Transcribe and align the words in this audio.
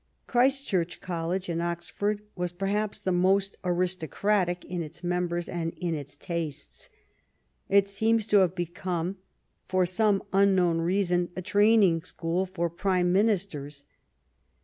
Christchurch 0.25 0.99
College 0.99 1.47
in 1.47 1.61
Oxford 1.61 2.23
was, 2.35 2.51
perhaps, 2.51 2.99
the 2.99 3.11
most 3.11 3.55
aristocratic 3.63 4.65
in 4.65 4.81
its 4.81 5.03
members 5.03 5.47
and 5.47 5.73
in 5.77 5.93
its 5.93 6.17
tastes. 6.17 6.89
It 7.69 7.87
seems 7.87 8.25
to 8.29 8.37
have 8.39 8.55
become, 8.55 9.17
for 9.67 9.85
some 9.85 10.23
unknown 10.33 10.79
reason, 10.79 11.29
a 11.35 11.43
training 11.43 12.01
school 12.01 12.47
for 12.47 12.67
Prime 12.67 13.13
Ministers. 13.13 13.85